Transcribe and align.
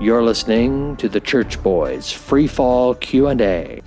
You're 0.00 0.22
listening 0.22 0.96
to 0.96 1.10
the 1.10 1.20
Church 1.20 1.62
Boys 1.62 2.10
Free 2.10 2.46
Fall 2.46 2.94
Q&A. 2.94 3.82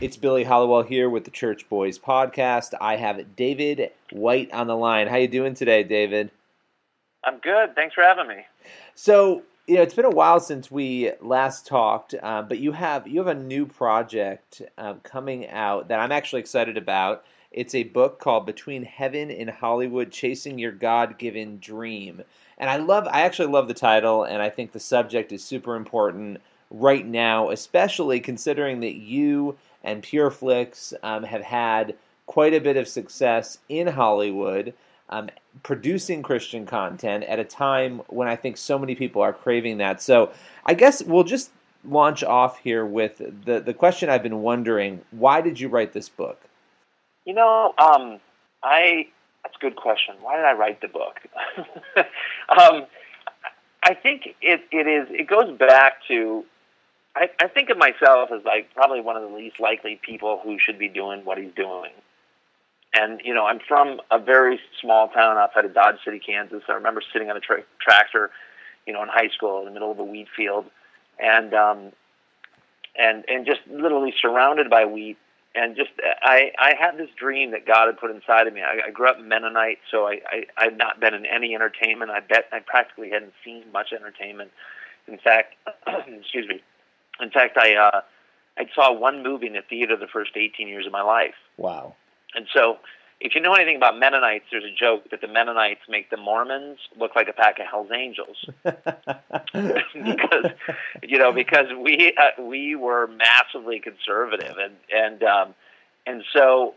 It's 0.00 0.16
Billy 0.16 0.42
Hallowell 0.42 0.82
here 0.82 1.08
with 1.08 1.24
the 1.24 1.30
Church 1.30 1.68
Boys 1.68 1.96
podcast. 1.96 2.74
I 2.80 2.96
have 2.96 3.36
David 3.36 3.92
White 4.10 4.52
on 4.52 4.66
the 4.66 4.76
line. 4.76 5.06
How 5.06 5.18
you 5.18 5.28
doing 5.28 5.54
today, 5.54 5.84
David? 5.84 6.32
I'm 7.22 7.38
good. 7.38 7.76
Thanks 7.76 7.94
for 7.94 8.02
having 8.02 8.26
me. 8.26 8.46
So, 8.96 9.44
you 9.68 9.76
know, 9.76 9.82
it's 9.82 9.94
been 9.94 10.06
a 10.06 10.10
while 10.10 10.40
since 10.40 10.72
we 10.72 11.12
last 11.20 11.68
talked, 11.68 12.16
uh, 12.20 12.42
but 12.42 12.58
you 12.58 12.72
have 12.72 13.06
you 13.06 13.20
have 13.20 13.28
a 13.28 13.40
new 13.40 13.64
project 13.64 14.60
um, 14.76 14.98
coming 15.04 15.48
out 15.50 15.86
that 15.86 16.00
I'm 16.00 16.10
actually 16.10 16.40
excited 16.40 16.76
about. 16.76 17.24
It's 17.52 17.74
a 17.74 17.82
book 17.84 18.18
called 18.18 18.46
Between 18.46 18.82
Heaven 18.82 19.30
and 19.30 19.50
Hollywood: 19.50 20.10
Chasing 20.10 20.58
Your 20.58 20.72
God-Given 20.72 21.58
Dream. 21.58 22.22
And 22.58 22.70
I 22.70 22.76
love 22.76 23.06
I 23.08 23.22
actually 23.22 23.52
love 23.52 23.68
the 23.68 23.74
title 23.74 24.24
and 24.24 24.40
I 24.42 24.48
think 24.48 24.72
the 24.72 24.80
subject 24.80 25.32
is 25.32 25.44
super 25.44 25.76
important 25.76 26.40
right 26.70 27.06
now, 27.06 27.50
especially 27.50 28.20
considering 28.20 28.80
that 28.80 28.94
you 28.94 29.56
and 29.84 30.02
PureFlix 30.02 30.94
um, 31.02 31.24
have 31.24 31.42
had 31.42 31.94
quite 32.26 32.54
a 32.54 32.60
bit 32.60 32.76
of 32.76 32.88
success 32.88 33.58
in 33.68 33.86
Hollywood. 33.86 34.74
Um, 35.10 35.28
producing 35.62 36.22
Christian 36.22 36.64
content 36.64 37.24
at 37.24 37.38
a 37.38 37.44
time 37.44 38.00
when 38.06 38.28
I 38.28 38.36
think 38.36 38.56
so 38.56 38.78
many 38.78 38.94
people 38.94 39.20
are 39.20 39.34
craving 39.34 39.76
that. 39.78 40.00
So 40.00 40.32
I 40.64 40.72
guess 40.72 41.02
we'll 41.02 41.24
just 41.24 41.50
launch 41.84 42.24
off 42.24 42.58
here 42.58 42.86
with 42.86 43.18
the, 43.44 43.60
the 43.60 43.74
question 43.74 44.08
I've 44.08 44.22
been 44.22 44.40
wondering 44.40 45.02
why 45.10 45.42
did 45.42 45.60
you 45.60 45.68
write 45.68 45.92
this 45.92 46.08
book? 46.08 46.40
You 47.24 47.34
know, 47.34 47.74
um, 47.78 48.20
I 48.62 49.08
that's 49.42 49.56
a 49.56 49.60
good 49.60 49.76
question. 49.76 50.14
Why 50.20 50.36
did 50.36 50.44
I 50.44 50.52
write 50.52 50.80
the 50.80 50.88
book? 50.88 51.20
um, 51.96 52.86
I 53.82 53.94
think 53.94 54.34
it, 54.40 54.62
it 54.70 54.86
is 54.86 55.08
it 55.10 55.26
goes 55.26 55.56
back 55.58 55.94
to 56.08 56.44
I, 57.14 57.28
I 57.40 57.48
think 57.48 57.70
of 57.70 57.76
myself 57.76 58.30
as 58.32 58.44
like 58.44 58.72
probably 58.74 59.00
one 59.00 59.16
of 59.16 59.22
the 59.22 59.36
least 59.36 59.60
likely 59.60 60.00
people 60.02 60.40
who 60.42 60.58
should 60.58 60.78
be 60.78 60.88
doing 60.88 61.24
what 61.24 61.38
he's 61.38 61.52
doing. 61.54 61.90
And 62.94 63.20
you 63.24 63.34
know, 63.34 63.46
I'm 63.46 63.60
from 63.66 64.00
a 64.10 64.18
very 64.18 64.60
small 64.80 65.08
town 65.08 65.36
outside 65.36 65.64
of 65.64 65.74
Dodge 65.74 65.96
City, 66.04 66.18
Kansas. 66.18 66.62
I 66.68 66.72
remember 66.72 67.02
sitting 67.12 67.30
on 67.30 67.36
a 67.36 67.40
tra- 67.40 67.64
tractor, 67.80 68.30
you 68.86 68.92
know, 68.92 69.02
in 69.02 69.08
high 69.08 69.28
school 69.28 69.60
in 69.60 69.66
the 69.66 69.70
middle 69.70 69.90
of 69.90 69.98
a 69.98 70.04
wheat 70.04 70.28
field, 70.36 70.66
and 71.18 71.54
um, 71.54 71.92
and 72.98 73.24
and 73.28 73.46
just 73.46 73.60
literally 73.70 74.14
surrounded 74.20 74.68
by 74.68 74.84
wheat. 74.84 75.16
And 75.54 75.76
just 75.76 75.90
I 76.22 76.52
I 76.58 76.74
had 76.78 76.96
this 76.96 77.10
dream 77.18 77.50
that 77.50 77.66
God 77.66 77.86
had 77.86 77.98
put 77.98 78.10
inside 78.10 78.46
of 78.46 78.54
me. 78.54 78.62
I, 78.62 78.88
I 78.88 78.90
grew 78.90 79.08
up 79.08 79.20
Mennonite, 79.20 79.80
so 79.90 80.06
I, 80.06 80.20
I 80.26 80.46
I've 80.56 80.76
not 80.76 80.98
been 80.98 81.12
in 81.12 81.26
any 81.26 81.54
entertainment. 81.54 82.10
I 82.10 82.20
bet 82.20 82.46
I 82.52 82.60
practically 82.60 83.10
hadn't 83.10 83.34
seen 83.44 83.64
much 83.70 83.92
entertainment. 83.92 84.50
In 85.06 85.18
fact, 85.18 85.56
excuse 85.86 86.48
me. 86.48 86.62
In 87.20 87.30
fact, 87.30 87.58
I 87.58 87.74
uh, 87.74 88.00
I 88.58 88.66
saw 88.74 88.92
one 88.92 89.22
movie 89.22 89.46
in 89.46 89.52
the 89.54 89.62
theater 89.62 89.96
the 89.96 90.06
first 90.06 90.32
18 90.36 90.68
years 90.68 90.86
of 90.86 90.92
my 90.92 91.02
life. 91.02 91.34
Wow. 91.56 91.96
And 92.34 92.46
so, 92.52 92.78
if 93.22 93.36
you 93.36 93.40
know 93.40 93.54
anything 93.54 93.76
about 93.76 93.98
Mennonites, 93.98 94.44
there's 94.50 94.64
a 94.64 94.74
joke 94.74 95.10
that 95.10 95.20
the 95.20 95.28
Mennonites 95.28 95.82
make 95.88 96.10
the 96.10 96.16
Mormons 96.16 96.78
look 96.98 97.14
like 97.14 97.28
a 97.28 97.32
pack 97.32 97.60
of 97.60 97.66
Hell's 97.66 97.90
Angels, 97.94 98.36
because 98.64 100.50
you 101.02 101.18
know 101.18 101.32
because 101.32 101.66
we 101.80 102.14
uh, 102.18 102.42
we 102.42 102.74
were 102.74 103.06
massively 103.06 103.78
conservative 103.78 104.56
and 104.58 104.74
and 104.92 105.22
um, 105.22 105.54
and 106.04 106.24
so, 106.32 106.74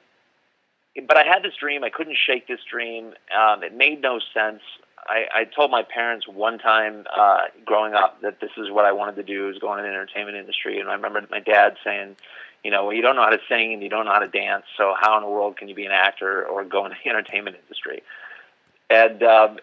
but 1.08 1.18
I 1.18 1.24
had 1.24 1.42
this 1.42 1.54
dream. 1.60 1.84
I 1.84 1.90
couldn't 1.90 2.18
shake 2.28 2.48
this 2.48 2.60
dream. 2.70 3.14
Um, 3.36 3.64
it 3.64 3.76
made 3.76 4.02
no 4.02 4.20
sense. 4.34 4.62
I, 5.08 5.26
I 5.34 5.44
told 5.46 5.72
my 5.72 5.84
parents 5.84 6.28
one 6.28 6.60
time 6.60 7.06
uh, 7.16 7.42
growing 7.64 7.94
up 7.94 8.22
that 8.22 8.40
this 8.40 8.52
is 8.58 8.72
what 8.72 8.86
I 8.86 8.92
wanted 8.92 9.16
to 9.16 9.24
do 9.24 9.50
is 9.50 9.58
go 9.60 9.76
in 9.76 9.84
the 9.84 9.90
entertainment 9.90 10.38
industry, 10.38 10.80
and 10.80 10.90
I 10.90 10.94
remember 10.94 11.26
my 11.30 11.40
dad 11.40 11.78
saying, 11.84 12.16
you 12.66 12.72
know, 12.72 12.90
you 12.90 13.04
don't 13.04 13.16
know 13.16 13.22
how 13.22 13.30
to 13.30 13.40
sing 13.48 13.74
and 13.74 13.84
you 13.84 13.90
don't 13.90 14.06
know 14.06 14.12
how 14.12 14.18
to 14.18 14.28
dance, 14.28 14.64
so 14.76 14.96
how 15.00 15.16
in 15.18 15.24
the 15.24 15.30
world 15.30 15.56
can 15.56 15.68
you 15.68 15.76
be 15.76 15.86
an 15.86 15.92
actor 15.92 16.44
or 16.44 16.64
go 16.66 16.84
in 16.88 16.94
the 16.94 17.10
entertainment 17.10 17.56
industry? 17.62 18.02
And 18.90 19.22
um, 19.22 19.60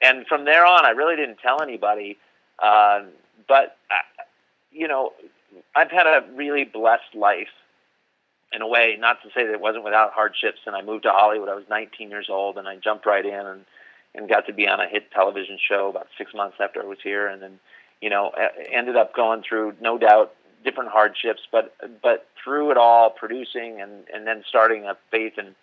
and 0.00 0.26
from 0.26 0.46
there 0.46 0.64
on, 0.64 0.86
I 0.86 0.90
really 0.90 1.14
didn't 1.14 1.40
tell 1.40 1.60
anybody. 1.60 2.16
Uh, 2.58 3.00
but 3.46 3.76
uh, 3.90 4.22
you 4.72 4.88
know, 4.88 5.12
I've 5.76 5.90
had 5.90 6.06
a 6.06 6.24
really 6.34 6.64
blessed 6.64 7.14
life 7.14 7.52
in 8.50 8.62
a 8.62 8.66
way. 8.66 8.96
Not 8.98 9.22
to 9.24 9.28
say 9.28 9.44
that 9.44 9.52
it 9.52 9.60
wasn't 9.60 9.84
without 9.84 10.14
hardships. 10.14 10.60
And 10.64 10.74
I 10.74 10.80
moved 10.80 11.02
to 11.02 11.10
Hollywood. 11.10 11.50
I 11.50 11.54
was 11.54 11.64
19 11.68 12.08
years 12.08 12.28
old, 12.30 12.56
and 12.56 12.66
I 12.66 12.76
jumped 12.76 13.04
right 13.04 13.26
in 13.26 13.46
and 13.46 13.66
and 14.14 14.26
got 14.26 14.46
to 14.46 14.54
be 14.54 14.66
on 14.66 14.80
a 14.80 14.88
hit 14.88 15.10
television 15.10 15.58
show 15.68 15.90
about 15.90 16.06
six 16.16 16.32
months 16.32 16.56
after 16.60 16.82
I 16.82 16.86
was 16.86 16.98
here, 17.04 17.28
and 17.28 17.42
then 17.42 17.58
you 18.00 18.08
know 18.08 18.32
ended 18.72 18.96
up 18.96 19.14
going 19.14 19.42
through 19.46 19.74
no 19.82 19.98
doubt 19.98 20.32
different 20.64 20.90
hardships, 20.90 21.42
but 21.50 21.74
but 22.02 22.26
through 22.42 22.70
it 22.70 22.76
all, 22.76 23.10
producing 23.10 23.80
and 23.80 24.04
and 24.12 24.26
then 24.26 24.44
starting 24.48 24.84
a 24.84 24.96
faith 25.10 25.38
in 25.38 25.54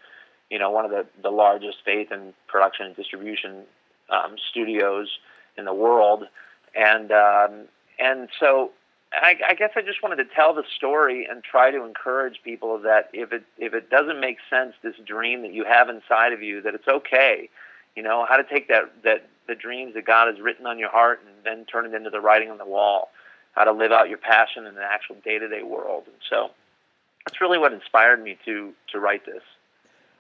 you 0.50 0.60
know 0.60 0.70
one 0.70 0.86
of 0.86 0.92
the 0.92 1.06
the 1.22 1.32
largest 1.32 1.78
faith 1.84 2.10
and 2.12 2.34
production 2.48 2.88
and 2.88 2.96
distribution 2.96 3.64
um, 4.10 4.36
studios 4.50 5.08
in 5.58 5.66
the 5.66 5.74
world, 5.74 6.24
and 6.76 7.12
um, 7.12 7.66
and 8.00 8.30
so. 8.40 8.72
I, 9.14 9.38
I 9.48 9.54
guess 9.54 9.70
I 9.78 9.82
just 9.82 10.04
wanted 10.04 10.18
to 10.18 10.26
tell 10.36 10.54
the 10.54 10.64
story 10.76 11.26
and 11.30 11.42
try 11.42 11.72
to 11.72 11.86
encourage 11.86 12.42
people 12.44 12.80
that 12.80 13.10
if 13.14 13.32
it 13.32 13.44
if 13.58 13.74
it 13.74 13.90
doesn't 13.90 14.20
make 14.20 14.40
sense, 14.50 14.74
this 14.84 14.96
dream 15.06 15.44
that 15.44 15.54
you 15.54 15.64
have 15.64 15.88
inside 15.88 16.34
of 16.34 16.44
you, 16.44 16.62
that 16.64 16.76
it's 16.76 16.88
okay 16.88 17.50
you 17.96 18.04
know 18.04 18.26
how 18.28 18.38
to 18.38 18.44
take 18.44 18.68
that 18.68 18.92
that 19.04 19.28
the 19.48 19.56
dreams 19.56 19.94
that 19.94 20.06
God 20.06 20.28
has 20.28 20.42
written 20.42 20.66
on 20.66 20.78
your 20.80 20.90
heart 20.90 21.22
and 21.26 21.36
then 21.44 21.66
turn 21.66 21.86
it 21.86 21.94
into 21.94 22.10
the 22.10 22.20
writing 22.20 22.50
on 22.50 22.58
the 22.58 22.66
wall. 22.66 23.10
How 23.56 23.64
to 23.64 23.72
live 23.72 23.92
out 23.92 24.10
your 24.10 24.18
passion 24.18 24.66
in 24.66 24.76
the 24.76 24.84
actual 24.84 25.16
day 25.24 25.40
to 25.40 25.48
day 25.48 25.64
world. 25.64 26.04
And 26.06 26.16
so 26.30 26.52
that's 27.26 27.42
really 27.42 27.58
what 27.58 27.74
inspired 27.74 28.22
me 28.22 28.38
to 28.46 28.74
to 28.92 29.00
write 29.00 29.26
this. 29.26 29.42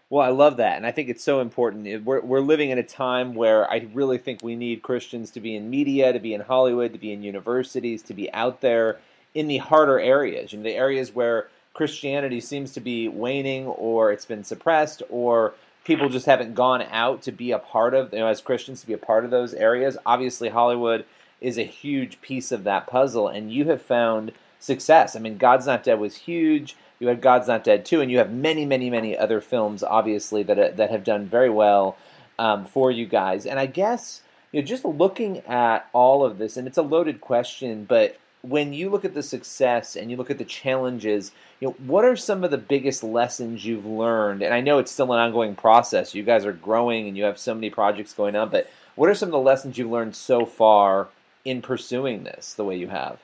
Well, 0.09 0.23
I 0.23 0.29
love 0.29 0.57
that, 0.57 0.77
and 0.77 0.85
I 0.85 0.91
think 0.91 1.09
it's 1.09 1.23
so 1.23 1.41
important. 1.41 2.05
We're 2.05 2.21
we're 2.21 2.39
living 2.39 2.69
in 2.69 2.77
a 2.77 2.83
time 2.83 3.33
where 3.33 3.69
I 3.69 3.87
really 3.93 4.17
think 4.17 4.43
we 4.43 4.55
need 4.55 4.83
Christians 4.83 5.31
to 5.31 5.39
be 5.39 5.55
in 5.55 5.69
media, 5.69 6.13
to 6.13 6.19
be 6.19 6.33
in 6.33 6.41
Hollywood, 6.41 6.93
to 6.93 6.99
be 6.99 7.11
in 7.11 7.23
universities, 7.23 8.01
to 8.03 8.13
be 8.13 8.31
out 8.31 8.61
there 8.61 8.99
in 9.33 9.47
the 9.47 9.57
harder 9.57 9.99
areas, 9.99 10.53
in 10.53 10.63
the 10.63 10.71
areas 10.71 11.13
where 11.13 11.47
Christianity 11.73 12.39
seems 12.39 12.71
to 12.73 12.79
be 12.79 13.07
waning, 13.07 13.65
or 13.65 14.11
it's 14.11 14.25
been 14.25 14.43
suppressed, 14.43 15.03
or 15.09 15.53
people 15.83 16.07
just 16.07 16.25
haven't 16.25 16.55
gone 16.55 16.83
out 16.83 17.21
to 17.23 17.31
be 17.31 17.51
a 17.51 17.59
part 17.59 17.93
of, 17.93 18.13
you 18.13 18.19
know, 18.19 18.27
as 18.27 18.41
Christians 18.41 18.81
to 18.81 18.87
be 18.87 18.93
a 18.93 18.97
part 18.97 19.25
of 19.25 19.31
those 19.31 19.53
areas. 19.53 19.97
Obviously, 20.05 20.49
Hollywood 20.49 21.03
is 21.41 21.57
a 21.57 21.63
huge 21.63 22.21
piece 22.21 22.51
of 22.51 22.63
that 22.63 22.87
puzzle, 22.87 23.27
and 23.27 23.51
you 23.51 23.65
have 23.65 23.81
found 23.81 24.31
success. 24.59 25.15
I 25.15 25.19
mean, 25.19 25.37
God's 25.37 25.67
Not 25.67 25.83
Dead 25.83 25.99
was 25.99 26.15
huge. 26.15 26.75
You 26.99 27.07
had 27.07 27.21
God's 27.21 27.47
Not 27.47 27.63
Dead 27.63 27.85
too, 27.85 28.01
and 28.01 28.09
you 28.09 28.17
have 28.17 28.31
many, 28.31 28.65
many, 28.65 28.89
many 28.89 29.17
other 29.17 29.41
films, 29.41 29.83
obviously, 29.83 30.43
that 30.43 30.77
that 30.77 30.91
have 30.91 31.03
done 31.03 31.25
very 31.25 31.49
well 31.49 31.97
um, 32.39 32.65
for 32.65 32.91
you 32.91 33.05
guys. 33.05 33.45
And 33.45 33.59
I 33.59 33.65
guess 33.65 34.21
you 34.51 34.61
know, 34.61 34.65
just 34.65 34.85
looking 34.85 35.39
at 35.39 35.87
all 35.93 36.23
of 36.23 36.37
this, 36.37 36.57
and 36.57 36.67
it's 36.67 36.77
a 36.77 36.81
loaded 36.83 37.21
question, 37.21 37.85
but 37.85 38.17
when 38.41 38.73
you 38.73 38.89
look 38.89 39.05
at 39.05 39.13
the 39.13 39.23
success 39.23 39.95
and 39.95 40.11
you 40.11 40.17
look 40.17 40.29
at 40.29 40.37
the 40.37 40.45
challenges, 40.45 41.31
you 41.59 41.67
know, 41.67 41.75
what 41.85 42.05
are 42.05 42.15
some 42.15 42.43
of 42.43 42.51
the 42.51 42.57
biggest 42.57 43.03
lessons 43.03 43.65
you've 43.65 43.85
learned? 43.85 44.41
And 44.43 44.53
I 44.53 44.61
know 44.61 44.77
it's 44.77 44.91
still 44.91 45.11
an 45.13 45.19
ongoing 45.19 45.55
process. 45.55 46.13
You 46.13 46.23
guys 46.23 46.45
are 46.45 46.53
growing 46.53 47.07
and 47.07 47.17
you 47.17 47.23
have 47.23 47.39
so 47.39 47.55
many 47.55 47.69
projects 47.69 48.13
going 48.13 48.35
on, 48.35 48.49
but 48.49 48.69
what 48.95 49.09
are 49.09 49.15
some 49.15 49.29
of 49.29 49.33
the 49.33 49.39
lessons 49.39 49.77
you've 49.77 49.89
learned 49.89 50.15
so 50.15 50.45
far 50.45 51.09
in 51.45 51.61
pursuing 51.61 52.23
this 52.23 52.53
the 52.53 52.65
way 52.65 52.75
you 52.75 52.89
have? 52.89 53.19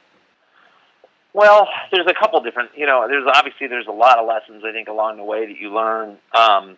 Well, 1.34 1.68
there's 1.92 2.08
a 2.08 2.14
couple 2.14 2.42
different, 2.42 2.72
you 2.76 2.86
know, 2.86 3.08
there's 3.08 3.28
obviously 3.34 3.68
there's 3.68 3.88
a 3.88 3.92
lot 3.92 4.20
of 4.20 4.28
lessons 4.28 4.64
I 4.66 4.72
think 4.72 4.88
along 4.88 5.18
the 5.18 5.24
way 5.24 5.46
that 5.46 5.58
you 5.58 5.74
learn. 5.74 6.18
Um, 6.34 6.78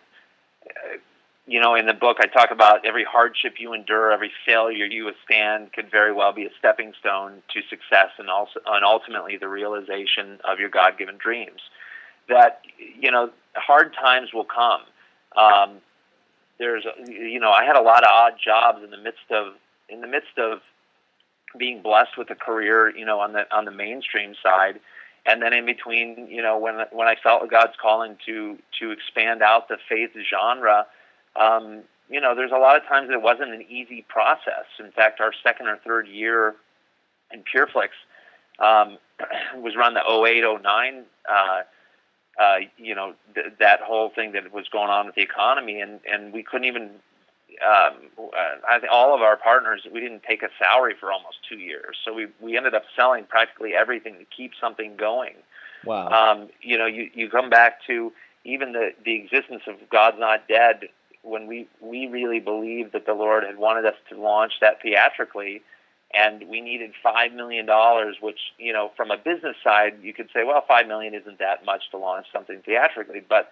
you 1.46 1.60
know, 1.60 1.74
in 1.74 1.86
the 1.86 1.92
book, 1.92 2.18
I 2.20 2.26
talk 2.26 2.50
about 2.50 2.86
every 2.86 3.04
hardship 3.04 3.54
you 3.58 3.74
endure, 3.74 4.10
every 4.10 4.30
failure 4.46 4.86
you 4.86 5.04
withstand 5.04 5.72
could 5.72 5.90
very 5.90 6.12
well 6.12 6.32
be 6.32 6.46
a 6.46 6.50
stepping 6.58 6.94
stone 6.98 7.42
to 7.52 7.60
success 7.68 8.10
and 8.18 8.30
also, 8.30 8.60
and 8.66 8.84
ultimately 8.84 9.36
the 9.36 9.48
realization 9.48 10.38
of 10.48 10.58
your 10.58 10.70
God 10.70 10.96
given 10.96 11.18
dreams. 11.18 11.60
That, 12.28 12.62
you 12.98 13.10
know, 13.10 13.30
hard 13.54 13.92
times 13.92 14.32
will 14.32 14.46
come. 14.46 14.82
Um, 15.36 15.80
there's, 16.58 16.86
you 17.06 17.40
know, 17.40 17.50
I 17.50 17.64
had 17.64 17.76
a 17.76 17.82
lot 17.82 18.04
of 18.04 18.08
odd 18.10 18.34
jobs 18.42 18.82
in 18.82 18.90
the 18.90 18.96
midst 18.96 19.30
of, 19.30 19.54
in 19.90 20.00
the 20.00 20.06
midst 20.06 20.38
of 20.38 20.60
being 21.58 21.82
blessed 21.82 22.16
with 22.18 22.30
a 22.30 22.34
career, 22.34 22.94
you 22.96 23.04
know, 23.04 23.20
on 23.20 23.32
the, 23.32 23.46
on 23.54 23.64
the 23.64 23.70
mainstream 23.70 24.34
side. 24.42 24.80
And 25.26 25.40
then 25.40 25.52
in 25.52 25.64
between, 25.64 26.28
you 26.30 26.42
know, 26.42 26.58
when, 26.58 26.76
when 26.92 27.08
I 27.08 27.14
felt 27.22 27.48
God's 27.50 27.72
calling 27.80 28.16
to, 28.26 28.58
to 28.80 28.90
expand 28.90 29.42
out 29.42 29.68
the 29.68 29.78
faith 29.88 30.10
genre, 30.30 30.86
um, 31.36 31.82
you 32.10 32.20
know, 32.20 32.34
there's 32.34 32.52
a 32.52 32.58
lot 32.58 32.76
of 32.76 32.84
times 32.84 33.08
it 33.10 33.22
wasn't 33.22 33.52
an 33.52 33.64
easy 33.68 34.04
process. 34.08 34.66
In 34.78 34.90
fact, 34.92 35.20
our 35.20 35.32
second 35.42 35.68
or 35.68 35.78
third 35.78 36.06
year 36.06 36.54
in 37.32 37.42
PureFlix 37.42 37.88
um, 38.58 38.98
was 39.62 39.74
around 39.74 39.94
the 39.94 40.02
08, 40.06 40.62
09, 40.62 41.04
uh, 41.28 41.62
uh, 42.40 42.56
you 42.76 42.94
know, 42.94 43.14
th- 43.34 43.46
that 43.58 43.80
whole 43.80 44.10
thing 44.10 44.32
that 44.32 44.52
was 44.52 44.68
going 44.68 44.90
on 44.90 45.06
with 45.06 45.14
the 45.14 45.22
economy, 45.22 45.80
and, 45.80 46.00
and 46.10 46.32
we 46.32 46.42
couldn't 46.42 46.66
even 46.66 46.90
um, 47.62 47.94
I 48.68 48.78
think 48.78 48.92
all 48.92 49.14
of 49.14 49.22
our 49.22 49.36
partners, 49.36 49.86
we 49.92 50.00
didn't 50.00 50.22
take 50.22 50.42
a 50.42 50.48
salary 50.58 50.94
for 50.98 51.12
almost 51.12 51.38
two 51.48 51.58
years. 51.58 51.96
So 52.04 52.12
we, 52.12 52.26
we 52.40 52.56
ended 52.56 52.74
up 52.74 52.84
selling 52.96 53.24
practically 53.24 53.74
everything 53.74 54.14
to 54.18 54.24
keep 54.24 54.52
something 54.60 54.96
going. 54.96 55.34
Wow. 55.84 56.08
Um, 56.08 56.48
you 56.62 56.78
know, 56.78 56.86
you, 56.86 57.10
you 57.14 57.28
come 57.28 57.50
back 57.50 57.84
to 57.86 58.12
even 58.44 58.72
the, 58.72 58.90
the 59.04 59.14
existence 59.14 59.62
of 59.66 59.76
God's 59.90 60.18
Not 60.18 60.48
Dead 60.48 60.88
when 61.22 61.46
we, 61.46 61.68
we 61.80 62.06
really 62.06 62.40
believed 62.40 62.92
that 62.92 63.06
the 63.06 63.14
Lord 63.14 63.44
had 63.44 63.58
wanted 63.58 63.86
us 63.86 63.96
to 64.10 64.20
launch 64.20 64.54
that 64.60 64.82
theatrically 64.82 65.62
and 66.14 66.44
we 66.48 66.60
needed 66.60 66.92
five 67.02 67.32
million 67.32 67.66
dollars, 67.66 68.16
which, 68.20 68.38
you 68.58 68.72
know, 68.72 68.92
from 68.96 69.10
a 69.10 69.16
business 69.16 69.56
side, 69.64 69.98
you 70.02 70.12
could 70.12 70.28
say, 70.32 70.44
well, 70.44 70.64
five 70.66 70.86
million 70.86 71.14
isn't 71.14 71.38
that 71.40 71.64
much 71.64 71.90
to 71.90 71.98
launch 71.98 72.26
something 72.32 72.62
theatrically, 72.64 73.20
but 73.28 73.50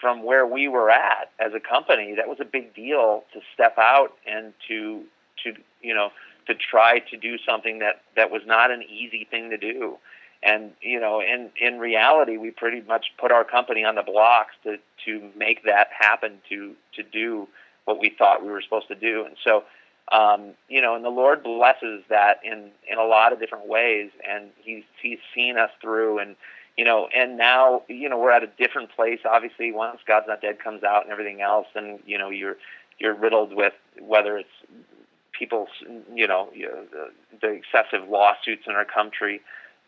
from 0.00 0.22
where 0.22 0.46
we 0.46 0.68
were 0.68 0.90
at 0.90 1.30
as 1.38 1.52
a 1.54 1.60
company, 1.60 2.14
that 2.16 2.28
was 2.28 2.38
a 2.40 2.44
big 2.44 2.74
deal 2.74 3.24
to 3.32 3.40
step 3.54 3.76
out 3.78 4.12
and 4.26 4.52
to 4.68 5.04
to 5.44 5.54
you 5.82 5.94
know 5.94 6.10
to 6.46 6.54
try 6.54 6.98
to 7.10 7.16
do 7.16 7.36
something 7.38 7.78
that 7.80 8.02
that 8.16 8.30
was 8.30 8.42
not 8.46 8.70
an 8.70 8.82
easy 8.82 9.26
thing 9.30 9.50
to 9.50 9.56
do. 9.56 9.98
And 10.42 10.72
you 10.80 10.98
know, 10.98 11.20
in 11.20 11.50
in 11.60 11.78
reality, 11.78 12.38
we 12.38 12.50
pretty 12.50 12.80
much 12.80 13.06
put 13.18 13.30
our 13.30 13.44
company 13.44 13.84
on 13.84 13.94
the 13.94 14.02
blocks 14.02 14.54
to 14.64 14.78
to 15.04 15.30
make 15.36 15.64
that 15.64 15.88
happen, 15.98 16.38
to 16.48 16.74
to 16.94 17.02
do 17.02 17.46
what 17.84 18.00
we 18.00 18.10
thought 18.10 18.42
we 18.42 18.50
were 18.50 18.62
supposed 18.62 18.88
to 18.88 18.94
do. 18.94 19.24
And 19.26 19.36
so, 19.44 19.64
um, 20.12 20.52
you 20.68 20.80
know, 20.80 20.94
and 20.94 21.04
the 21.04 21.10
Lord 21.10 21.42
blesses 21.42 22.02
that 22.08 22.40
in 22.42 22.70
in 22.90 22.98
a 22.98 23.04
lot 23.04 23.32
of 23.32 23.38
different 23.38 23.66
ways, 23.66 24.10
and 24.26 24.50
He's 24.62 24.84
He's 25.02 25.18
seen 25.34 25.58
us 25.58 25.70
through 25.82 26.20
and 26.20 26.36
you 26.80 26.86
know, 26.86 27.10
and 27.14 27.36
now, 27.36 27.82
you 27.88 28.08
know, 28.08 28.16
we're 28.16 28.30
at 28.30 28.42
a 28.42 28.46
different 28.46 28.90
place. 28.96 29.18
Obviously, 29.30 29.70
once 29.70 29.98
God's 30.08 30.28
Not 30.28 30.40
Dead 30.40 30.64
comes 30.64 30.82
out 30.82 31.02
and 31.02 31.12
everything 31.12 31.42
else, 31.42 31.66
and 31.74 31.98
you 32.06 32.16
know, 32.16 32.30
you're 32.30 32.56
you're 32.98 33.12
riddled 33.12 33.54
with 33.54 33.74
whether 34.00 34.38
it's 34.38 34.48
people's, 35.38 35.68
you 36.14 36.26
know, 36.26 36.48
the, 36.54 37.10
the 37.42 37.48
excessive 37.48 38.08
lawsuits 38.08 38.62
in 38.66 38.72
our 38.76 38.86
country, 38.86 39.42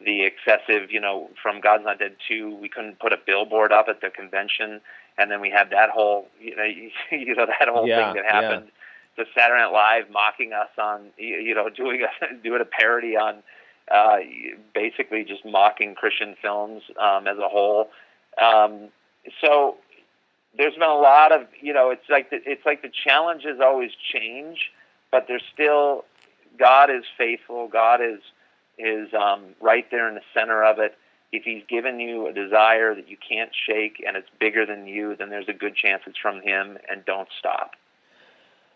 the 0.05 0.25
excessive, 0.25 0.91
you 0.91 1.01
know, 1.01 1.31
from 1.43 1.63
God's 1.63 1.85
Not 1.85 1.99
Dead 1.99 2.17
two, 2.29 2.55
we 2.57 2.69
couldn't 2.69 2.99
put 2.99 3.15
a 3.15 3.19
billboard 3.27 3.73
up 3.73 3.87
at 3.89 4.03
the 4.03 4.11
convention, 4.11 4.83
and 5.17 5.31
then 5.31 5.41
we 5.41 5.49
had 5.49 5.71
that 5.71 5.89
whole, 5.89 6.29
you 6.39 6.55
know, 6.55 6.65
you 7.11 7.35
know 7.35 7.47
that 7.47 7.69
whole 7.71 7.89
yeah, 7.89 8.13
thing 8.13 8.23
that 8.23 8.31
happened. 8.31 8.67
Yeah. 9.17 9.25
The 9.25 9.31
Saturday 9.35 9.63
Night 9.63 9.73
Live 9.73 10.11
mocking 10.11 10.53
us 10.53 10.69
on, 10.77 11.07
you 11.17 11.55
know, 11.55 11.71
doing 11.71 12.03
a 12.03 12.35
doing 12.43 12.61
a 12.61 12.67
parody 12.67 13.17
on 13.17 13.43
uh, 13.91 14.19
basically 14.75 15.25
just 15.25 15.45
mocking 15.45 15.95
Christian 15.95 16.37
films 16.41 16.83
um, 17.01 17.27
as 17.27 17.39
a 17.39 17.49
whole. 17.49 17.91
Um, 18.41 18.89
so 19.41 19.77
there's 20.57 20.75
been 20.75 20.83
a 20.83 20.95
lot 20.95 21.33
of 21.33 21.47
you 21.61 21.73
know 21.73 21.91
it's 21.91 22.09
like 22.09 22.31
the, 22.31 22.41
it's 22.45 22.65
like 22.65 22.83
the 22.83 22.91
challenges 22.91 23.61
always 23.61 23.91
change, 24.13 24.71
but 25.11 25.27
there's 25.29 25.43
still 25.53 26.05
God 26.59 26.91
is 26.91 27.05
faithful. 27.17 27.69
God 27.69 28.01
is 28.01 28.21
is 28.79 29.13
um, 29.15 29.55
right 29.61 29.91
there 29.91 30.09
in 30.09 30.15
the 30.15 30.23
center 30.35 30.65
of 30.65 30.79
it. 30.79 30.97
If 31.31 31.45
He's 31.45 31.63
given 31.69 31.99
you 31.99 32.27
a 32.27 32.33
desire 32.33 32.95
that 32.95 33.09
you 33.09 33.17
can't 33.17 33.51
shake 33.67 34.03
and 34.07 34.17
it's 34.17 34.29
bigger 34.39 34.67
than 34.67 34.87
you, 34.87 35.17
then 35.17 35.31
there's 35.31 35.49
a 35.49 35.55
good 35.55 35.75
chance 35.75 36.03
it's 36.07 36.19
from 36.19 36.43
Him, 36.43 36.79
and 36.91 37.05
don't 37.05 37.29
stop. 37.39 37.73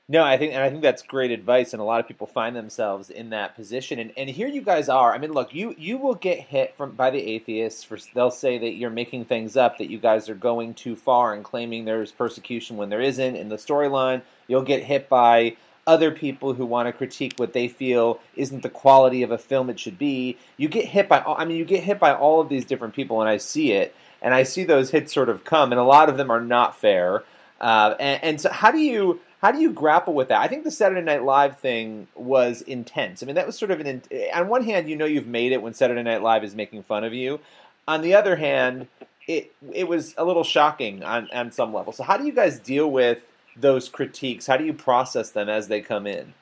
No, 0.08 0.22
I 0.22 0.38
think 0.38 0.52
and 0.52 0.62
I 0.62 0.70
think 0.70 0.82
that's 0.82 1.02
great 1.02 1.32
advice, 1.32 1.72
and 1.72 1.82
a 1.82 1.84
lot 1.84 1.98
of 1.98 2.06
people 2.06 2.28
find 2.28 2.54
themselves 2.54 3.10
in 3.10 3.30
that 3.30 3.56
position. 3.56 3.98
And, 3.98 4.12
and 4.16 4.30
here 4.30 4.46
you 4.46 4.60
guys 4.60 4.88
are. 4.88 5.12
I 5.12 5.18
mean, 5.18 5.32
look, 5.32 5.52
you 5.52 5.74
you 5.76 5.98
will 5.98 6.14
get 6.14 6.38
hit 6.38 6.76
from 6.76 6.92
by 6.92 7.10
the 7.10 7.18
atheists 7.18 7.82
for 7.82 7.98
they'll 8.14 8.30
say 8.30 8.56
that 8.56 8.74
you're 8.74 8.88
making 8.90 9.24
things 9.24 9.56
up, 9.56 9.78
that 9.78 9.90
you 9.90 9.98
guys 9.98 10.28
are 10.28 10.36
going 10.36 10.74
too 10.74 10.94
far 10.94 11.34
and 11.34 11.42
claiming 11.42 11.84
there's 11.84 12.12
persecution 12.12 12.76
when 12.76 12.88
there 12.88 13.00
isn't 13.00 13.34
in 13.34 13.48
the 13.48 13.56
storyline. 13.56 14.22
You'll 14.46 14.62
get 14.62 14.84
hit 14.84 15.08
by 15.08 15.56
other 15.88 16.12
people 16.12 16.54
who 16.54 16.66
want 16.66 16.86
to 16.86 16.92
critique 16.92 17.34
what 17.36 17.52
they 17.52 17.66
feel 17.66 18.20
isn't 18.36 18.62
the 18.62 18.70
quality 18.70 19.24
of 19.24 19.32
a 19.32 19.38
film 19.38 19.70
it 19.70 19.80
should 19.80 19.98
be. 19.98 20.36
You 20.56 20.68
get 20.68 20.84
hit 20.84 21.08
by 21.08 21.18
I 21.18 21.44
mean, 21.44 21.56
you 21.56 21.64
get 21.64 21.82
hit 21.82 21.98
by 21.98 22.14
all 22.14 22.40
of 22.40 22.48
these 22.48 22.64
different 22.64 22.94
people, 22.94 23.22
and 23.22 23.28
I 23.28 23.38
see 23.38 23.72
it, 23.72 23.92
and 24.22 24.32
I 24.34 24.44
see 24.44 24.62
those 24.62 24.90
hits 24.90 25.12
sort 25.12 25.28
of 25.28 25.42
come, 25.42 25.72
and 25.72 25.80
a 25.80 25.84
lot 25.84 26.08
of 26.08 26.16
them 26.16 26.30
are 26.30 26.40
not 26.40 26.78
fair. 26.78 27.24
Uh, 27.60 27.94
and, 27.98 28.22
and 28.22 28.40
so, 28.40 28.52
how 28.52 28.70
do 28.70 28.78
you 28.78 29.18
how 29.42 29.52
do 29.52 29.60
you 29.60 29.72
grapple 29.72 30.14
with 30.14 30.28
that? 30.28 30.40
I 30.40 30.48
think 30.48 30.64
the 30.64 30.70
Saturday 30.70 31.02
Night 31.02 31.22
Live 31.22 31.58
thing 31.58 32.08
was 32.14 32.62
intense. 32.62 33.22
I 33.22 33.26
mean, 33.26 33.34
that 33.34 33.46
was 33.46 33.58
sort 33.58 33.70
of 33.70 33.80
an. 33.80 34.02
On 34.34 34.48
one 34.48 34.64
hand, 34.64 34.88
you 34.88 34.96
know 34.96 35.04
you've 35.04 35.26
made 35.26 35.52
it 35.52 35.62
when 35.62 35.74
Saturday 35.74 36.02
Night 36.02 36.22
Live 36.22 36.42
is 36.42 36.54
making 36.54 36.82
fun 36.82 37.04
of 37.04 37.12
you. 37.12 37.40
On 37.86 38.00
the 38.00 38.14
other 38.14 38.36
hand, 38.36 38.88
it 39.26 39.52
it 39.72 39.88
was 39.88 40.14
a 40.16 40.24
little 40.24 40.44
shocking 40.44 41.02
on 41.04 41.28
on 41.32 41.52
some 41.52 41.72
level. 41.74 41.92
So, 41.92 42.02
how 42.02 42.16
do 42.16 42.24
you 42.24 42.32
guys 42.32 42.58
deal 42.58 42.90
with 42.90 43.22
those 43.56 43.88
critiques? 43.88 44.46
How 44.46 44.56
do 44.56 44.64
you 44.64 44.72
process 44.72 45.30
them 45.30 45.48
as 45.48 45.68
they 45.68 45.80
come 45.80 46.06
in? 46.06 46.32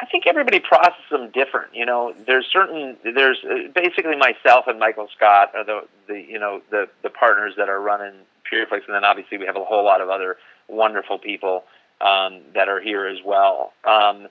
I 0.00 0.04
think 0.06 0.26
everybody 0.26 0.60
processes 0.60 1.04
them 1.10 1.30
different. 1.30 1.74
You 1.74 1.86
know, 1.86 2.14
there's 2.26 2.46
certain 2.52 2.96
there's 3.02 3.38
uh, 3.44 3.68
basically 3.74 4.16
myself 4.16 4.66
and 4.68 4.78
Michael 4.78 5.08
Scott 5.16 5.52
are 5.54 5.64
the 5.64 5.80
the 6.06 6.20
you 6.20 6.38
know 6.38 6.62
the 6.70 6.88
the 7.02 7.10
partners 7.10 7.54
that 7.56 7.68
are 7.68 7.80
running 7.80 8.12
Pureflix, 8.50 8.86
and 8.86 8.94
then 8.94 9.04
obviously 9.04 9.38
we 9.38 9.46
have 9.46 9.56
a 9.56 9.64
whole 9.64 9.84
lot 9.84 10.00
of 10.00 10.08
other 10.08 10.36
wonderful 10.68 11.18
people 11.18 11.64
um, 12.00 12.40
that 12.54 12.68
are 12.68 12.80
here 12.80 13.06
as 13.06 13.18
well. 13.24 13.72
Um, 13.84 14.28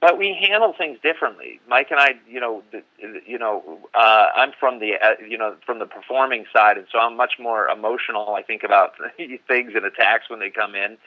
but 0.00 0.16
we 0.16 0.36
handle 0.40 0.74
things 0.78 0.98
differently. 1.02 1.60
Mike 1.68 1.88
and 1.90 1.98
I, 1.98 2.14
you 2.28 2.38
know, 2.38 2.62
the, 2.70 2.82
you 3.26 3.36
know, 3.36 3.80
uh, 3.94 4.26
I'm 4.36 4.52
from 4.58 4.78
the, 4.78 4.94
uh, 4.94 5.14
you 5.28 5.36
know, 5.36 5.56
from 5.66 5.80
the 5.80 5.86
performing 5.86 6.44
side, 6.52 6.78
and 6.78 6.86
so 6.92 7.00
I'm 7.00 7.16
much 7.16 7.34
more 7.40 7.68
emotional. 7.68 8.34
I 8.36 8.42
think 8.42 8.62
about 8.62 8.92
things 9.16 9.72
and 9.74 9.84
attacks 9.84 10.30
when 10.30 10.38
they 10.38 10.50
come 10.50 10.76
in, 10.76 10.98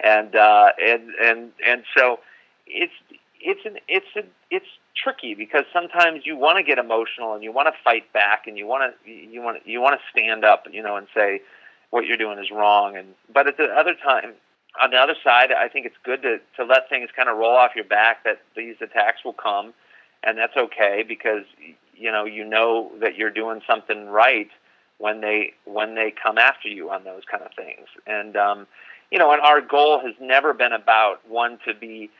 and 0.00 0.34
uh, 0.34 0.70
and 0.82 1.10
and 1.20 1.52
and 1.66 1.84
so 1.94 2.20
it's 2.66 2.92
it's 3.40 3.66
an 3.66 3.76
it's 3.86 4.06
a, 4.16 4.22
it's 4.50 4.66
tricky 4.96 5.34
because 5.34 5.64
sometimes 5.72 6.22
you 6.24 6.36
want 6.36 6.56
to 6.56 6.62
get 6.62 6.78
emotional 6.78 7.34
and 7.34 7.44
you 7.44 7.52
want 7.52 7.68
to 7.68 7.74
fight 7.84 8.10
back 8.12 8.46
and 8.46 8.56
you 8.56 8.66
want 8.66 8.94
to 9.04 9.10
you 9.10 9.42
want 9.42 9.58
you 9.66 9.80
want 9.80 10.00
to 10.00 10.02
stand 10.10 10.44
up, 10.44 10.66
you 10.72 10.82
know, 10.82 10.96
and 10.96 11.06
say 11.14 11.42
what 11.90 12.06
you're 12.06 12.16
doing 12.16 12.38
is 12.38 12.50
wrong. 12.50 12.96
And 12.96 13.08
but 13.32 13.46
at 13.46 13.58
the 13.58 13.64
other 13.64 13.94
time, 13.94 14.32
on 14.80 14.90
the 14.90 14.96
other 14.96 15.14
side, 15.22 15.52
I 15.52 15.68
think 15.68 15.86
it's 15.86 15.96
good 16.04 16.22
to, 16.22 16.38
to 16.56 16.64
let 16.64 16.88
things 16.88 17.10
kind 17.14 17.28
of 17.28 17.36
roll 17.36 17.56
off 17.56 17.72
your 17.74 17.84
back 17.84 18.24
that 18.24 18.40
these 18.56 18.76
attacks 18.80 19.24
will 19.24 19.32
come, 19.32 19.74
and 20.22 20.38
that's 20.38 20.56
okay 20.56 21.04
because 21.06 21.44
you 21.94 22.10
know 22.10 22.24
you 22.24 22.44
know 22.44 22.90
that 23.00 23.16
you're 23.16 23.30
doing 23.30 23.60
something 23.66 24.08
right 24.08 24.48
when 24.98 25.20
they 25.20 25.52
when 25.64 25.94
they 25.94 26.12
come 26.22 26.38
after 26.38 26.68
you 26.68 26.90
on 26.90 27.04
those 27.04 27.22
kind 27.30 27.42
of 27.42 27.52
things. 27.54 27.86
And 28.06 28.36
um, 28.36 28.66
you 29.10 29.18
know, 29.18 29.32
and 29.32 29.40
our 29.40 29.60
goal 29.60 30.00
has 30.00 30.14
never 30.20 30.52
been 30.52 30.72
about 30.72 31.26
one 31.28 31.58
to 31.66 31.74
be 31.74 32.10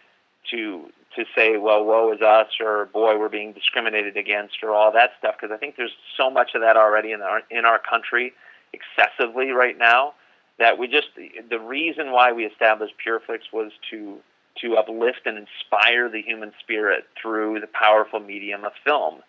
to 0.50 0.90
to 1.16 1.24
say, 1.34 1.56
well, 1.56 1.84
woe 1.84 2.12
is 2.12 2.20
us, 2.20 2.48
or 2.60 2.86
boy, 2.86 3.18
we're 3.18 3.28
being 3.28 3.52
discriminated 3.52 4.16
against, 4.16 4.56
or 4.62 4.70
all 4.70 4.92
that 4.92 5.10
stuff. 5.18 5.36
Because 5.40 5.52
I 5.54 5.58
think 5.58 5.76
there's 5.76 5.96
so 6.16 6.30
much 6.30 6.50
of 6.54 6.60
that 6.60 6.76
already 6.76 7.12
in 7.12 7.22
our 7.22 7.42
in 7.50 7.64
our 7.64 7.78
country, 7.78 8.32
excessively 8.72 9.50
right 9.50 9.78
now 9.78 10.14
that 10.58 10.78
we 10.78 10.88
just 10.88 11.08
the 11.50 11.60
reason 11.60 12.10
why 12.10 12.32
we 12.32 12.44
established 12.44 12.94
Pureflix 13.04 13.40
was 13.52 13.72
to 13.90 14.18
to 14.60 14.76
uplift 14.76 15.20
and 15.24 15.38
inspire 15.38 16.08
the 16.08 16.20
human 16.20 16.52
spirit 16.58 17.06
through 17.20 17.60
the 17.60 17.68
powerful 17.68 18.18
medium 18.18 18.64
of 18.64 18.72
film, 18.84 19.22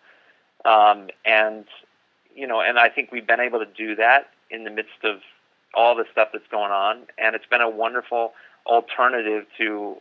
um, 0.64 1.08
and 1.24 1.64
you 2.34 2.46
know, 2.46 2.60
and 2.60 2.78
I 2.78 2.88
think 2.88 3.12
we've 3.12 3.26
been 3.26 3.40
able 3.40 3.60
to 3.60 3.66
do 3.66 3.94
that 3.96 4.30
in 4.50 4.64
the 4.64 4.70
midst 4.70 5.04
of 5.04 5.20
all 5.74 5.94
the 5.94 6.04
stuff 6.10 6.28
that's 6.32 6.46
going 6.50 6.72
on, 6.72 7.02
and 7.16 7.34
it's 7.36 7.46
been 7.46 7.60
a 7.60 7.70
wonderful 7.70 8.32
alternative 8.66 9.46
to 9.58 9.96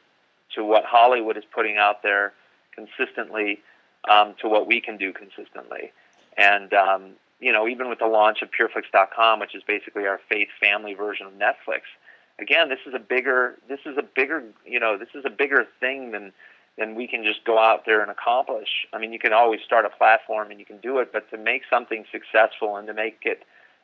to 0.55 0.63
what 0.63 0.83
Hollywood 0.83 1.37
is 1.37 1.43
putting 1.53 1.77
out 1.77 2.01
there 2.01 2.33
consistently 2.73 3.59
um, 4.09 4.33
to 4.41 4.49
what 4.49 4.65
we 4.65 4.81
can 4.81 4.97
do 4.97 5.13
consistently, 5.13 5.91
and 6.37 6.73
um, 6.73 7.11
you 7.39 7.53
know, 7.53 7.67
even 7.67 7.89
with 7.89 7.99
the 7.99 8.07
launch 8.07 8.41
of 8.41 8.49
Pureflix.com, 8.51 9.39
which 9.39 9.55
is 9.55 9.63
basically 9.65 10.05
our 10.05 10.19
faith 10.29 10.49
family 10.59 10.93
version 10.93 11.25
of 11.27 11.33
Netflix, 11.33 11.81
again, 12.39 12.69
this 12.69 12.79
is 12.85 12.93
a 12.93 12.99
bigger, 12.99 13.55
this 13.67 13.79
is 13.85 13.97
a 13.97 14.03
bigger, 14.03 14.43
you 14.65 14.79
know, 14.79 14.97
this 14.97 15.09
is 15.15 15.23
a 15.25 15.29
bigger 15.29 15.65
thing 15.79 16.11
than 16.11 16.31
than 16.77 16.95
we 16.95 17.07
can 17.07 17.25
just 17.25 17.43
go 17.43 17.59
out 17.59 17.85
there 17.85 18.01
and 18.01 18.09
accomplish. 18.09 18.69
I 18.93 18.99
mean, 18.99 19.11
you 19.11 19.19
can 19.19 19.33
always 19.33 19.59
start 19.65 19.83
a 19.83 19.89
platform 19.89 20.49
and 20.49 20.61
you 20.61 20.65
can 20.65 20.77
do 20.77 20.99
it, 20.99 21.11
but 21.11 21.29
to 21.31 21.37
make 21.37 21.63
something 21.69 22.05
successful 22.09 22.77
and 22.77 22.87
to 22.87 22.93
make 22.93 23.17
it 23.23 23.43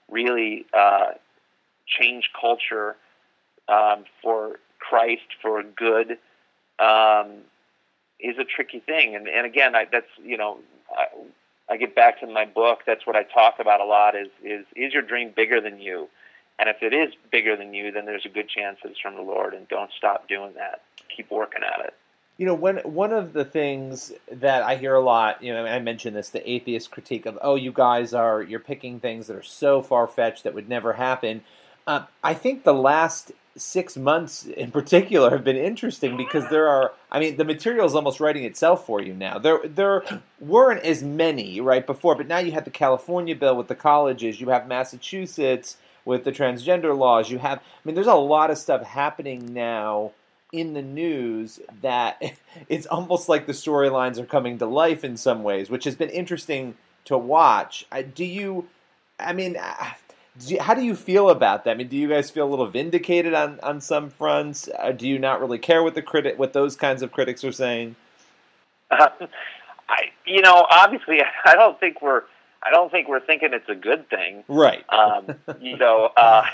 really 0.09 0.65
uh, 0.73 1.11
change 1.85 2.29
culture 2.39 2.95
um, 3.67 4.05
for 4.21 4.59
Christ 4.79 5.27
for 5.41 5.61
good 5.61 6.17
um, 6.79 7.41
is 8.19 8.37
a 8.39 8.45
tricky 8.45 8.79
thing. 8.79 9.13
And, 9.13 9.27
and 9.27 9.45
again, 9.45 9.75
I, 9.75 9.87
that's 9.91 10.07
you 10.23 10.37
know. 10.37 10.59
I, 10.95 11.07
I 11.69 11.77
get 11.77 11.95
back 11.95 12.19
to 12.19 12.27
my 12.27 12.45
book. 12.45 12.79
That's 12.85 13.05
what 13.07 13.15
I 13.15 13.23
talk 13.23 13.55
about 13.59 13.81
a 13.81 13.85
lot. 13.85 14.15
Is 14.15 14.27
is 14.43 14.65
is 14.75 14.93
your 14.93 15.01
dream 15.01 15.33
bigger 15.35 15.61
than 15.61 15.79
you? 15.79 16.09
And 16.57 16.69
if 16.69 16.77
it 16.81 16.93
is 16.93 17.13
bigger 17.31 17.57
than 17.57 17.73
you, 17.73 17.91
then 17.91 18.05
there's 18.05 18.25
a 18.25 18.29
good 18.29 18.47
chance 18.47 18.77
it's 18.83 18.99
from 18.99 19.15
the 19.15 19.21
Lord. 19.21 19.53
And 19.53 19.67
don't 19.67 19.91
stop 19.97 20.29
doing 20.29 20.53
that. 20.55 20.81
Keep 21.15 21.31
working 21.31 21.61
at 21.63 21.85
it. 21.85 21.93
You 22.37 22.45
know, 22.45 22.53
when 22.53 22.77
one 22.79 23.13
of 23.13 23.33
the 23.33 23.45
things 23.45 24.11
that 24.29 24.61
I 24.63 24.75
hear 24.75 24.95
a 24.95 25.01
lot, 25.01 25.41
you 25.41 25.53
know, 25.53 25.65
I 25.65 25.79
mentioned 25.79 26.15
this, 26.15 26.29
the 26.29 26.49
atheist 26.49 26.91
critique 26.91 27.25
of, 27.25 27.39
oh, 27.41 27.55
you 27.55 27.71
guys 27.71 28.13
are 28.13 28.41
you're 28.41 28.59
picking 28.59 28.99
things 28.99 29.27
that 29.27 29.35
are 29.35 29.43
so 29.43 29.81
far 29.81 30.07
fetched 30.07 30.43
that 30.43 30.53
would 30.53 30.69
never 30.69 30.93
happen. 30.93 31.43
Uh, 31.87 32.05
I 32.23 32.33
think 32.33 32.63
the 32.63 32.73
last 32.73 33.31
six 33.57 33.95
months 33.95 34.45
in 34.45 34.69
particular 34.69 35.29
have 35.29 35.43
been 35.43 35.55
interesting 35.55 36.17
because 36.17 36.47
there 36.49 36.67
are 36.67 36.91
I 37.09 37.19
mean 37.19 37.37
the 37.37 37.45
material 37.45 37.85
is 37.85 37.95
almost 37.95 38.19
writing 38.19 38.43
itself 38.43 38.85
for 38.85 39.01
you 39.01 39.13
now. 39.13 39.39
There 39.39 39.59
there 39.63 40.03
weren't 40.39 40.83
as 40.83 41.03
many 41.03 41.61
right 41.61 41.85
before, 41.85 42.15
but 42.15 42.27
now 42.27 42.39
you 42.39 42.51
have 42.51 42.65
the 42.65 42.71
California 42.71 43.35
bill 43.35 43.55
with 43.55 43.67
the 43.67 43.75
colleges, 43.75 44.41
you 44.41 44.49
have 44.49 44.67
Massachusetts 44.67 45.77
with 46.03 46.23
the 46.23 46.31
transgender 46.31 46.97
laws, 46.97 47.31
you 47.31 47.37
have 47.39 47.59
I 47.59 47.61
mean 47.85 47.95
there's 47.95 48.07
a 48.07 48.15
lot 48.15 48.51
of 48.51 48.57
stuff 48.57 48.83
happening 48.83 49.53
now 49.53 50.11
in 50.51 50.73
the 50.73 50.81
news 50.81 51.59
that 51.81 52.21
it's 52.69 52.87
almost 52.87 53.29
like 53.29 53.45
the 53.45 53.53
storylines 53.53 54.17
are 54.17 54.25
coming 54.25 54.57
to 54.57 54.65
life 54.65 55.03
in 55.03 55.15
some 55.15 55.43
ways, 55.43 55.69
which 55.69 55.85
has 55.85 55.95
been 55.95 56.09
interesting 56.09 56.75
to 57.05 57.17
watch. 57.17 57.85
Do 58.13 58.25
you 58.25 58.67
I 59.17 59.31
mean 59.31 59.57
how 60.59 60.73
do 60.73 60.81
you 60.81 60.95
feel 60.95 61.29
about 61.29 61.63
that? 61.63 61.71
I 61.71 61.73
mean, 61.75 61.87
do 61.87 61.95
you 61.95 62.09
guys 62.09 62.29
feel 62.29 62.47
a 62.47 62.49
little 62.49 62.67
vindicated 62.67 63.33
on, 63.33 63.59
on 63.61 63.79
some 63.79 64.09
fronts? 64.09 64.69
Uh, 64.77 64.91
do 64.91 65.07
you 65.07 65.17
not 65.17 65.39
really 65.39 65.57
care 65.57 65.81
what 65.81 65.95
the 65.95 66.01
critic, 66.01 66.37
what 66.37 66.53
those 66.53 66.75
kinds 66.75 67.01
of 67.01 67.11
critics 67.11 67.43
are 67.43 67.51
saying? 67.51 67.95
Uh, 68.91 69.09
I, 69.89 70.11
you 70.25 70.41
know, 70.41 70.65
obviously, 70.69 71.19
I 71.45 71.55
don't 71.55 71.79
think 71.79 72.01
we're, 72.01 72.23
I 72.63 72.71
don't 72.71 72.91
think 72.91 73.07
we're 73.07 73.25
thinking 73.25 73.49
it's 73.53 73.69
a 73.69 73.75
good 73.75 74.09
thing, 74.09 74.43
right? 74.47 74.83
Um, 74.91 75.35
you 75.61 75.77
know, 75.77 76.09
uh, 76.17 76.45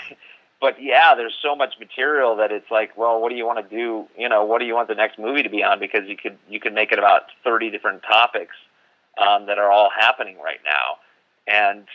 but 0.60 0.76
yeah, 0.80 1.14
there's 1.16 1.36
so 1.42 1.56
much 1.56 1.74
material 1.80 2.36
that 2.36 2.52
it's 2.52 2.70
like, 2.70 2.96
well, 2.96 3.20
what 3.20 3.30
do 3.30 3.34
you 3.34 3.46
want 3.46 3.68
to 3.68 3.76
do? 3.76 4.06
You 4.16 4.28
know, 4.28 4.44
what 4.44 4.60
do 4.60 4.66
you 4.66 4.74
want 4.74 4.88
the 4.88 4.94
next 4.94 5.18
movie 5.18 5.42
to 5.42 5.50
be 5.50 5.64
on? 5.64 5.80
Because 5.80 6.02
you 6.06 6.16
could, 6.16 6.38
you 6.48 6.60
could 6.60 6.74
make 6.74 6.92
it 6.92 6.98
about 6.98 7.22
thirty 7.42 7.70
different 7.70 8.02
topics 8.02 8.54
um, 9.18 9.46
that 9.46 9.58
are 9.58 9.72
all 9.72 9.90
happening 9.90 10.36
right 10.38 10.60
now, 10.64 10.98
and 11.48 11.86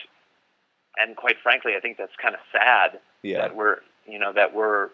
and 1.00 1.16
quite 1.16 1.36
frankly, 1.42 1.72
I 1.76 1.80
think 1.80 1.96
that's 1.96 2.12
kind 2.20 2.34
of 2.34 2.40
sad 2.52 3.00
yeah. 3.22 3.42
that 3.42 3.56
we're 3.56 3.78
you 4.06 4.18
know 4.18 4.32
that 4.32 4.54
we're 4.54 4.90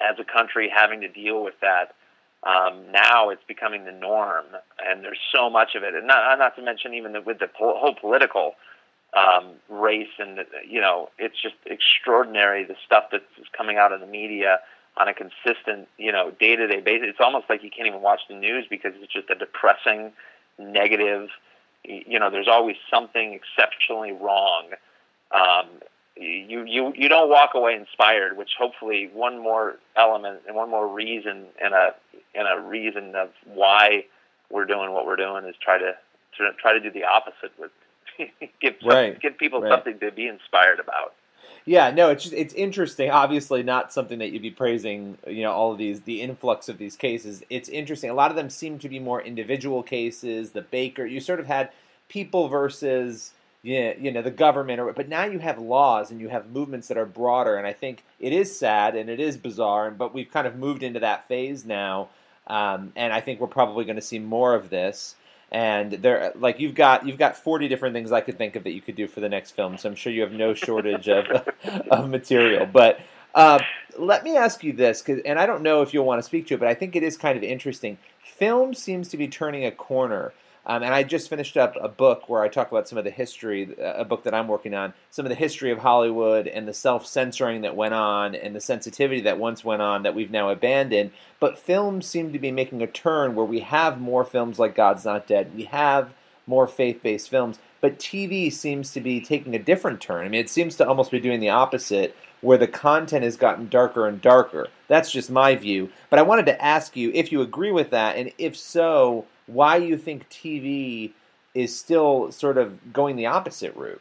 as 0.00 0.18
a 0.18 0.24
country 0.24 0.70
having 0.74 1.00
to 1.00 1.08
deal 1.08 1.42
with 1.42 1.54
that. 1.60 1.94
Um, 2.42 2.90
now 2.90 3.28
it's 3.28 3.42
becoming 3.46 3.84
the 3.84 3.92
norm, 3.92 4.46
and 4.86 5.04
there's 5.04 5.18
so 5.34 5.50
much 5.50 5.74
of 5.74 5.82
it, 5.82 5.94
and 5.94 6.06
not, 6.06 6.38
not 6.38 6.56
to 6.56 6.62
mention 6.62 6.94
even 6.94 7.12
the, 7.12 7.20
with 7.20 7.38
the 7.38 7.50
whole 7.54 7.94
political 7.94 8.54
um, 9.14 9.52
race, 9.68 10.08
and 10.18 10.40
you 10.66 10.80
know, 10.80 11.10
it's 11.18 11.40
just 11.40 11.56
extraordinary 11.66 12.64
the 12.64 12.76
stuff 12.84 13.04
that's 13.12 13.24
coming 13.56 13.76
out 13.76 13.92
of 13.92 14.00
the 14.00 14.06
media 14.06 14.60
on 14.96 15.08
a 15.08 15.14
consistent, 15.14 15.88
you 15.98 16.12
know, 16.12 16.30
day 16.40 16.56
to 16.56 16.66
day 16.66 16.80
basis. 16.80 17.08
It's 17.10 17.20
almost 17.20 17.46
like 17.50 17.62
you 17.62 17.70
can't 17.70 17.86
even 17.86 18.00
watch 18.00 18.20
the 18.28 18.34
news 18.34 18.66
because 18.70 18.92
it's 19.00 19.12
just 19.12 19.28
a 19.28 19.34
depressing, 19.34 20.12
negative. 20.58 21.28
You 21.84 22.18
know, 22.18 22.30
there's 22.30 22.48
always 22.48 22.76
something 22.90 23.34
exceptionally 23.34 24.12
wrong 24.12 24.70
um, 25.32 25.68
you 26.16 26.64
you 26.64 26.92
you 26.96 27.08
don't 27.08 27.30
walk 27.30 27.50
away 27.54 27.74
inspired. 27.74 28.36
Which 28.36 28.50
hopefully 28.58 29.10
one 29.12 29.42
more 29.42 29.76
element 29.96 30.40
and 30.46 30.56
one 30.56 30.70
more 30.70 30.86
reason 30.86 31.46
and 31.62 31.74
a 31.74 31.94
and 32.34 32.46
a 32.46 32.60
reason 32.60 33.14
of 33.14 33.30
why 33.44 34.04
we're 34.50 34.66
doing 34.66 34.92
what 34.92 35.06
we're 35.06 35.16
doing 35.16 35.44
is 35.44 35.54
try 35.62 35.78
to, 35.78 35.92
to 36.36 36.50
try 36.60 36.72
to 36.72 36.80
do 36.80 36.90
the 36.90 37.04
opposite 37.04 37.52
with 37.58 37.70
give 38.60 38.74
some, 38.80 38.90
right. 38.90 39.20
give 39.20 39.38
people 39.38 39.60
right. 39.60 39.70
something 39.70 39.98
to 40.00 40.10
be 40.10 40.26
inspired 40.26 40.80
about. 40.80 41.14
Yeah, 41.64 41.90
no, 41.90 42.10
it's 42.10 42.24
just, 42.24 42.34
it's 42.34 42.54
interesting. 42.54 43.10
Obviously, 43.10 43.62
not 43.62 43.92
something 43.92 44.18
that 44.18 44.32
you'd 44.32 44.42
be 44.42 44.50
praising. 44.50 45.18
You 45.26 45.42
know, 45.42 45.52
all 45.52 45.72
of 45.72 45.78
these 45.78 46.00
the 46.00 46.22
influx 46.22 46.68
of 46.68 46.78
these 46.78 46.96
cases. 46.96 47.42
It's 47.50 47.68
interesting. 47.68 48.10
A 48.10 48.14
lot 48.14 48.30
of 48.30 48.36
them 48.36 48.48
seem 48.48 48.78
to 48.78 48.88
be 48.88 48.98
more 48.98 49.20
individual 49.20 49.82
cases. 49.82 50.52
The 50.52 50.62
Baker, 50.62 51.04
you 51.04 51.20
sort 51.20 51.38
of 51.38 51.46
had 51.46 51.70
people 52.08 52.48
versus 52.48 53.32
you 53.62 53.94
you 54.00 54.10
know 54.10 54.22
the 54.22 54.30
government 54.30 54.80
or 54.80 54.92
but 54.92 55.08
now 55.08 55.24
you 55.24 55.38
have 55.38 55.58
laws 55.58 56.10
and 56.10 56.20
you 56.20 56.28
have 56.28 56.50
movements 56.50 56.88
that 56.88 56.96
are 56.96 57.06
broader 57.06 57.56
and 57.56 57.66
I 57.66 57.72
think 57.72 58.04
it 58.18 58.32
is 58.32 58.58
sad 58.58 58.96
and 58.96 59.10
it 59.10 59.20
is 59.20 59.36
bizarre 59.36 59.90
but 59.90 60.14
we've 60.14 60.30
kind 60.30 60.46
of 60.46 60.56
moved 60.56 60.82
into 60.82 61.00
that 61.00 61.28
phase 61.28 61.64
now 61.64 62.08
um, 62.50 62.92
and 62.96 63.12
I 63.12 63.20
think 63.20 63.40
we're 63.40 63.46
probably 63.46 63.84
going 63.84 63.96
to 63.96 64.02
see 64.02 64.18
more 64.18 64.54
of 64.54 64.70
this. 64.70 65.14
And 65.52 65.92
there 65.92 66.32
like 66.36 66.60
you've 66.60 66.76
got 66.76 67.06
you've 67.06 67.18
got 67.18 67.36
40 67.36 67.66
different 67.68 67.92
things 67.92 68.12
I 68.12 68.20
could 68.20 68.38
think 68.38 68.54
of 68.54 68.64
that 68.64 68.72
you 68.72 68.80
could 68.80 68.94
do 68.94 69.08
for 69.08 69.18
the 69.18 69.28
next 69.28 69.52
film 69.52 69.76
so 69.78 69.88
I'm 69.88 69.96
sure 69.96 70.12
you 70.12 70.22
have 70.22 70.32
no 70.32 70.54
shortage 70.54 71.08
of 71.08 71.26
of 71.90 72.08
material. 72.08 72.66
But 72.66 73.00
uh, 73.34 73.60
let 73.98 74.22
me 74.22 74.36
ask 74.36 74.62
you 74.62 74.72
this 74.72 75.02
and 75.08 75.40
I 75.40 75.46
don't 75.46 75.62
know 75.62 75.82
if 75.82 75.92
you'll 75.92 76.04
want 76.04 76.20
to 76.20 76.22
speak 76.22 76.46
to 76.48 76.54
it 76.54 76.60
but 76.60 76.68
I 76.68 76.74
think 76.74 76.94
it 76.94 77.02
is 77.02 77.16
kind 77.16 77.36
of 77.36 77.42
interesting. 77.42 77.98
Film 78.22 78.74
seems 78.74 79.08
to 79.08 79.16
be 79.16 79.26
turning 79.26 79.64
a 79.64 79.72
corner 79.72 80.32
um, 80.66 80.82
and 80.82 80.94
I 80.94 81.02
just 81.02 81.30
finished 81.30 81.56
up 81.56 81.76
a 81.80 81.88
book 81.88 82.28
where 82.28 82.42
I 82.42 82.48
talk 82.48 82.70
about 82.70 82.88
some 82.88 82.98
of 82.98 83.04
the 83.04 83.10
history, 83.10 83.74
a 83.80 84.04
book 84.04 84.24
that 84.24 84.34
I'm 84.34 84.48
working 84.48 84.74
on, 84.74 84.92
some 85.10 85.24
of 85.24 85.30
the 85.30 85.34
history 85.34 85.70
of 85.70 85.78
Hollywood 85.78 86.46
and 86.46 86.68
the 86.68 86.74
self 86.74 87.06
censoring 87.06 87.62
that 87.62 87.76
went 87.76 87.94
on 87.94 88.34
and 88.34 88.54
the 88.54 88.60
sensitivity 88.60 89.22
that 89.22 89.38
once 89.38 89.64
went 89.64 89.82
on 89.82 90.02
that 90.02 90.14
we've 90.14 90.30
now 90.30 90.50
abandoned. 90.50 91.12
But 91.38 91.58
films 91.58 92.06
seem 92.06 92.32
to 92.32 92.38
be 92.38 92.52
making 92.52 92.82
a 92.82 92.86
turn 92.86 93.34
where 93.34 93.46
we 93.46 93.60
have 93.60 94.00
more 94.00 94.24
films 94.24 94.58
like 94.58 94.74
God's 94.74 95.04
Not 95.04 95.26
Dead. 95.26 95.54
We 95.54 95.64
have 95.64 96.12
more 96.46 96.66
faith 96.66 97.02
based 97.02 97.30
films. 97.30 97.58
But 97.80 97.98
TV 97.98 98.52
seems 98.52 98.92
to 98.92 99.00
be 99.00 99.20
taking 99.22 99.54
a 99.54 99.58
different 99.58 100.02
turn. 100.02 100.26
I 100.26 100.28
mean, 100.28 100.40
it 100.40 100.50
seems 100.50 100.76
to 100.76 100.86
almost 100.86 101.10
be 101.10 101.20
doing 101.20 101.40
the 101.40 101.48
opposite, 101.48 102.14
where 102.42 102.58
the 102.58 102.66
content 102.66 103.24
has 103.24 103.36
gotten 103.36 103.68
darker 103.68 104.06
and 104.06 104.20
darker. 104.20 104.68
That's 104.88 105.10
just 105.10 105.30
my 105.30 105.54
view. 105.56 105.90
But 106.10 106.18
I 106.18 106.22
wanted 106.22 106.46
to 106.46 106.62
ask 106.62 106.96
you 106.96 107.10
if 107.14 107.32
you 107.32 107.40
agree 107.40 107.72
with 107.72 107.90
that, 107.90 108.16
and 108.16 108.32
if 108.36 108.56
so, 108.56 109.24
why 109.52 109.76
you 109.76 109.96
think 109.96 110.28
TV 110.28 111.12
is 111.54 111.76
still 111.76 112.30
sort 112.32 112.58
of 112.58 112.92
going 112.92 113.16
the 113.16 113.26
opposite 113.26 113.74
route. 113.76 114.00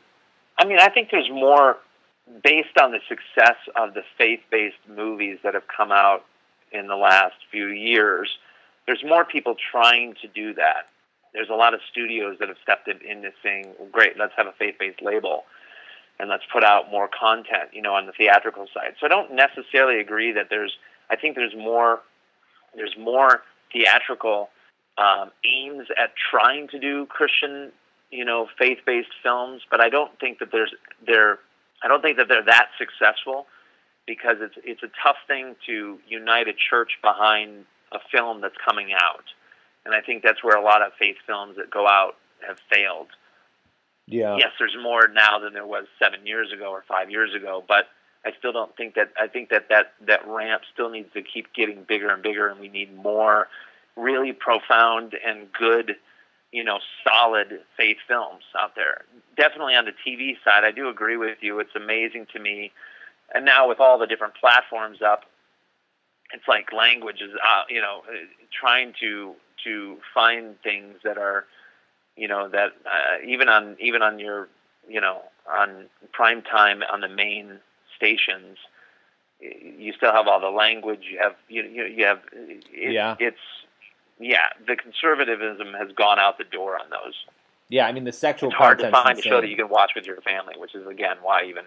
I 0.57 0.65
mean, 0.65 0.79
I 0.79 0.89
think 0.89 1.09
there's 1.11 1.29
more 1.29 1.77
based 2.43 2.77
on 2.79 2.91
the 2.91 2.99
success 3.07 3.57
of 3.75 3.93
the 3.93 4.03
faith-based 4.17 4.87
movies 4.87 5.39
that 5.43 5.53
have 5.55 5.63
come 5.67 5.91
out 5.91 6.25
in 6.71 6.87
the 6.87 6.95
last 6.95 7.35
few 7.49 7.67
years. 7.67 8.29
There's 8.85 9.03
more 9.03 9.25
people 9.25 9.55
trying 9.71 10.15
to 10.21 10.27
do 10.27 10.53
that. 10.53 10.87
There's 11.33 11.49
a 11.49 11.55
lot 11.55 11.73
of 11.73 11.79
studios 11.89 12.37
that 12.39 12.49
have 12.49 12.57
stepped 12.61 12.87
in 12.87 12.99
into 13.01 13.31
saying, 13.41 13.73
well, 13.79 13.87
"Great, 13.91 14.17
let's 14.17 14.33
have 14.35 14.47
a 14.47 14.51
faith-based 14.51 15.01
label." 15.01 15.45
and 16.19 16.29
let's 16.29 16.43
put 16.51 16.63
out 16.63 16.91
more 16.91 17.07
content, 17.07 17.69
you 17.71 17.81
know, 17.81 17.93
on 17.93 18.05
the 18.05 18.11
theatrical 18.11 18.67
side. 18.73 18.95
So 18.99 19.05
I 19.05 19.09
don't 19.09 19.33
necessarily 19.33 19.99
agree 19.99 20.31
that 20.33 20.47
there's. 20.49 20.77
I 21.09 21.15
think 21.15 21.35
there's 21.35 21.55
more. 21.55 22.01
There's 22.75 22.95
more 22.99 23.41
theatrical 23.71 24.49
um, 24.99 25.31
aims 25.45 25.87
at 25.97 26.11
trying 26.29 26.67
to 26.69 26.79
do 26.79 27.05
Christian, 27.05 27.71
you 28.11 28.25
know, 28.25 28.47
faith-based 28.57 29.13
films, 29.23 29.61
but 29.71 29.79
I 29.79 29.89
don't 29.89 30.11
think 30.19 30.39
that 30.39 30.51
there's 30.51 30.73
they're 31.05 31.39
I 31.81 31.87
don't 31.87 32.01
think 32.01 32.17
that 32.17 32.27
they're 32.27 32.43
that 32.43 32.67
successful 32.77 33.47
because 34.05 34.37
it's 34.41 34.55
it's 34.63 34.83
a 34.83 34.91
tough 35.01 35.15
thing 35.27 35.55
to 35.67 35.99
unite 36.07 36.47
a 36.47 36.53
church 36.53 36.91
behind 37.01 37.65
a 37.93 37.99
film 38.11 38.41
that's 38.41 38.57
coming 38.63 38.89
out, 38.93 39.23
and 39.85 39.95
I 39.95 40.01
think 40.01 40.21
that's 40.21 40.43
where 40.43 40.57
a 40.57 40.63
lot 40.63 40.81
of 40.81 40.91
faith 40.99 41.15
films 41.25 41.55
that 41.55 41.71
go 41.71 41.87
out 41.87 42.15
have 42.45 42.57
failed. 42.71 43.07
Yeah. 44.05 44.37
Yes, 44.37 44.51
there's 44.57 44.75
more 44.81 45.07
now 45.07 45.39
than 45.39 45.53
there 45.53 45.67
was 45.67 45.85
seven 46.01 46.25
years 46.25 46.51
ago 46.51 46.71
or 46.71 46.83
five 46.87 47.11
years 47.11 47.33
ago, 47.35 47.63
but 47.67 47.85
I 48.25 48.31
still 48.37 48.51
don't 48.51 48.75
think 48.75 48.95
that 48.95 49.13
I 49.17 49.27
think 49.27 49.49
that 49.49 49.69
that 49.69 49.93
that 50.07 50.27
ramp 50.27 50.63
still 50.73 50.89
needs 50.89 51.13
to 51.13 51.21
keep 51.21 51.53
getting 51.53 51.85
bigger 51.87 52.09
and 52.09 52.21
bigger, 52.21 52.49
and 52.49 52.59
we 52.59 52.67
need 52.67 52.93
more 52.95 53.47
really 53.99 54.33
profound 54.33 55.15
and 55.25 55.51
good, 55.51 55.95
you 56.51 56.63
know, 56.63 56.79
solid 57.03 57.59
faith 57.77 57.97
films 58.07 58.43
out 58.59 58.75
there. 58.75 59.01
Definitely 59.37 59.75
on 59.75 59.85
the 59.85 59.93
TV 60.05 60.33
side, 60.43 60.63
I 60.63 60.71
do 60.71 60.89
agree 60.89 61.17
with 61.17 61.37
you. 61.41 61.59
It's 61.59 61.75
amazing 61.75 62.27
to 62.33 62.39
me. 62.39 62.71
And 63.33 63.45
now 63.45 63.69
with 63.69 63.79
all 63.79 63.99
the 63.99 64.07
different 64.07 64.33
platforms 64.35 64.99
up, 65.01 65.25
it's 66.33 66.47
like 66.47 66.71
language 66.73 67.21
is, 67.21 67.31
uh, 67.33 67.63
you 67.69 67.81
know, 67.81 68.01
trying 68.51 68.93
to 69.01 69.33
to 69.63 69.97
find 70.13 70.55
things 70.61 70.95
that 71.03 71.17
are, 71.17 71.45
you 72.15 72.27
know, 72.27 72.47
that 72.49 72.73
uh, 72.85 73.25
even 73.25 73.49
on 73.49 73.75
even 73.79 74.01
on 74.01 74.19
your, 74.19 74.47
you 74.87 75.01
know, 75.01 75.21
on 75.51 75.85
prime 76.11 76.41
time 76.41 76.83
on 76.91 77.01
the 77.01 77.07
main 77.07 77.59
stations, 77.95 78.57
you 79.39 79.93
still 79.93 80.11
have 80.11 80.27
all 80.27 80.39
the 80.39 80.49
language. 80.49 81.01
You 81.11 81.19
have 81.19 81.35
you 81.47 81.63
you, 81.63 81.85
you 81.85 82.05
have 82.05 82.19
it, 82.31 82.65
yeah. 82.71 83.15
It's 83.19 83.37
yeah, 84.19 84.47
the 84.67 84.75
conservatism 84.75 85.73
has 85.73 85.91
gone 85.93 86.19
out 86.19 86.37
the 86.37 86.43
door 86.43 86.75
on 86.75 86.89
those. 86.89 87.15
Yeah, 87.69 87.87
I 87.87 87.91
mean 87.91 88.03
the 88.03 88.11
sexual. 88.11 88.49
It's 88.49 88.57
hard 88.57 88.79
to 88.79 88.91
find 88.91 89.17
a 89.17 89.21
show 89.21 89.41
that 89.41 89.49
you 89.49 89.55
can 89.55 89.69
watch 89.69 89.91
with 89.95 90.05
your 90.05 90.17
family, 90.21 90.55
which 90.57 90.75
is 90.75 90.85
again 90.87 91.17
why 91.21 91.45
even 91.45 91.63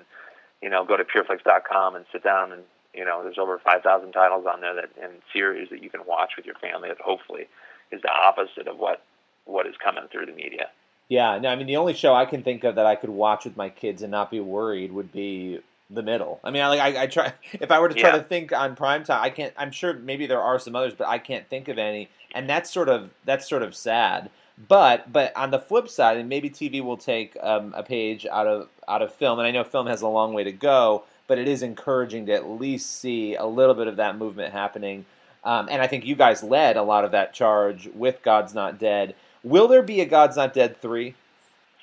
you 0.61 0.69
know 0.69 0.85
go 0.85 0.97
to 0.97 1.05
pureflix.com 1.05 1.95
and 1.95 2.05
sit 2.13 2.23
down 2.25 2.53
and 2.53 2.63
you 2.93 3.05
know 3.05 3.23
there's 3.23 3.39
over 3.39 3.59
five 3.59 3.83
thousand 3.83 4.13
titles 4.13 4.45
on 4.53 4.61
there 4.61 4.75
that 4.75 4.91
and 5.03 5.13
series 5.33 5.71
that 5.71 5.83
you 5.83 5.89
can 5.89 6.05
watch 6.07 6.33
with 6.37 6.45
your 6.45 6.57
family 6.57 6.89
that 6.89 7.01
hopefully 7.01 7.47
is 7.91 8.03
the 8.03 8.11
opposite 8.11 8.67
of 8.67 8.79
what 8.79 9.03
what 9.45 9.67
is 9.67 9.75
coming 9.83 10.05
through 10.11 10.27
the 10.27 10.33
media. 10.33 10.69
Yeah, 11.09 11.39
no, 11.39 11.49
I 11.49 11.57
mean 11.57 11.67
the 11.67 11.77
only 11.77 11.95
show 11.95 12.15
I 12.15 12.27
can 12.27 12.43
think 12.43 12.65
of 12.65 12.75
that 12.75 12.87
I 12.87 12.97
could 12.97 13.11
watch 13.11 13.45
with 13.45 13.57
my 13.57 13.69
kids 13.69 14.03
and 14.03 14.11
not 14.11 14.31
be 14.31 14.41
worried 14.41 14.93
would 14.93 15.13
be 15.13 15.61
the 15.95 16.03
middle. 16.03 16.41
I 16.43 16.51
mean, 16.51 16.63
I 16.63 16.69
like 16.69 16.81
I, 16.81 17.03
I 17.03 17.07
try 17.07 17.33
if 17.53 17.71
I 17.71 17.81
were 17.81 17.89
to 17.89 17.95
try 17.95 18.11
yeah. 18.11 18.17
to 18.17 18.23
think 18.23 18.53
on 18.53 18.77
prime 18.77 19.05
time, 19.05 19.23
I 19.23 19.31
can't. 19.31 19.53
I'm 19.57 19.71
sure 19.71 19.95
maybe 19.95 20.27
there 20.27 20.41
are 20.41 20.59
some 20.59 20.77
others, 20.77 20.95
but 20.97 21.09
I 21.09 21.19
can't 21.19 21.49
think 21.49 21.69
of 21.69 21.79
any, 21.79 22.09
and 22.35 22.49
that's 22.49 22.71
sort 22.71 22.89
of 22.89 23.11
that's 23.25 23.49
sort 23.49 23.63
of 23.63 23.75
sad. 23.75 24.31
But 24.69 25.13
but 25.13 25.37
on 25.37 25.51
the 25.51 25.59
flip 25.59 25.89
side, 25.89 26.17
and 26.19 26.29
maybe 26.29 26.51
TV 26.51 26.83
will 26.83 26.97
take 26.97 27.37
um, 27.43 27.75
a 27.77 27.83
page 27.83 28.27
out 28.27 28.47
of 28.47 28.69
out 28.89 29.03
of 29.03 29.13
film, 29.15 29.39
and 29.39 29.47
I 29.47 29.51
know 29.51 29.65
film 29.65 29.87
has 29.87 30.03
a 30.03 30.09
long 30.09 30.35
way 30.35 30.45
to 30.45 30.53
go. 30.53 31.05
but 31.29 31.39
it 31.39 31.49
is 31.49 31.63
encouraging 31.63 32.27
to 32.27 32.33
at 32.33 32.51
least 32.51 33.01
see 33.01 33.37
a 33.37 33.47
little 33.47 33.75
bit 33.75 33.87
of 33.87 33.97
that 33.97 34.19
movement 34.19 34.53
happening. 34.53 35.07
Um, 35.45 35.69
and 35.71 35.83
I 35.83 35.87
think 35.87 36.05
you 36.05 36.15
guys 36.15 36.43
led 36.43 36.77
a 36.77 36.83
lot 36.83 37.05
of 37.05 37.13
that 37.13 37.33
charge 37.35 37.89
with 37.95 38.23
God's 38.23 38.55
Not 38.55 38.79
Dead. 38.79 39.15
Will 39.43 39.67
there 39.67 39.83
be 39.83 40.01
a 40.01 40.05
God's 40.05 40.37
Not 40.37 40.55
Dead 40.55 40.77
3? 40.77 41.15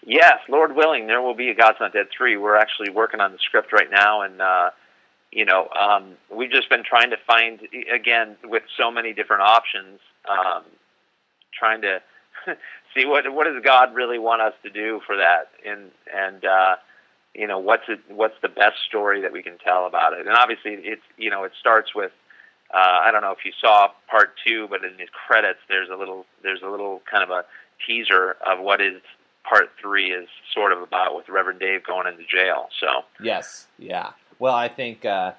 Yes, 0.05 0.39
Lord 0.47 0.75
willing, 0.75 1.07
there 1.07 1.21
will 1.21 1.35
be 1.35 1.49
a 1.49 1.55
God's 1.55 1.77
Not 1.79 1.93
Dead 1.93 2.07
3. 2.15 2.37
We're 2.37 2.55
actually 2.55 2.89
working 2.89 3.19
on 3.19 3.31
the 3.31 3.37
script 3.39 3.73
right 3.73 3.89
now, 3.91 4.21
and, 4.21 4.41
uh, 4.41 4.69
you 5.31 5.45
know, 5.45 5.67
um, 5.79 6.15
we've 6.33 6.51
just 6.51 6.69
been 6.69 6.83
trying 6.83 7.09
to 7.11 7.17
find, 7.27 7.59
again, 7.93 8.37
with 8.43 8.63
so 8.77 8.89
many 8.89 9.13
different 9.13 9.43
options, 9.43 9.99
um, 10.29 10.63
trying 11.57 11.81
to 11.81 12.01
see 12.95 13.05
what 13.05 13.31
what 13.33 13.45
does 13.45 13.61
God 13.63 13.93
really 13.93 14.19
want 14.19 14.41
us 14.41 14.53
to 14.63 14.69
do 14.69 15.01
for 15.05 15.17
that, 15.17 15.49
and 15.65 15.91
and 16.13 16.45
uh, 16.45 16.75
you 17.33 17.47
know 17.47 17.59
what's 17.59 17.83
it, 17.87 17.99
what's 18.09 18.35
the 18.41 18.49
best 18.49 18.77
story 18.87 19.21
that 19.21 19.31
we 19.31 19.43
can 19.43 19.57
tell 19.57 19.85
about 19.85 20.13
it. 20.13 20.25
And 20.25 20.35
obviously, 20.35 20.73
it's 20.73 21.01
you 21.17 21.29
know 21.29 21.43
it 21.43 21.51
starts 21.59 21.93
with 21.93 22.11
uh, 22.73 22.99
I 23.03 23.11
don't 23.11 23.21
know 23.21 23.31
if 23.31 23.45
you 23.45 23.51
saw 23.59 23.89
part 24.09 24.35
two, 24.45 24.67
but 24.69 24.83
in 24.83 24.97
the 24.97 25.07
credits 25.27 25.59
there's 25.67 25.89
a 25.89 25.95
little 25.95 26.25
there's 26.43 26.61
a 26.63 26.69
little 26.69 27.01
kind 27.09 27.23
of 27.23 27.29
a 27.29 27.45
teaser 27.85 28.35
of 28.45 28.59
what 28.59 28.81
is 28.81 29.01
part 29.49 29.71
three 29.81 30.11
is 30.11 30.29
sort 30.53 30.71
of 30.71 30.81
about 30.81 31.15
with 31.15 31.27
Reverend 31.27 31.59
Dave 31.59 31.83
going 31.83 32.07
into 32.07 32.23
jail. 32.23 32.69
So 32.79 32.87
yes, 33.21 33.67
yeah. 33.77 34.11
Well, 34.37 34.55
I 34.55 34.67
think. 34.67 35.05
Uh, 35.05 35.33